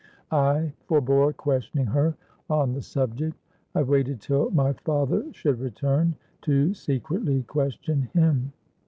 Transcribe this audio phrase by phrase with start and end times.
[0.31, 2.15] I forbore questioning her
[2.49, 3.37] on the subject;
[3.75, 8.51] I waited till my father should return, to secretly question him.